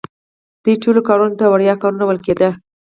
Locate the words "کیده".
2.27-2.49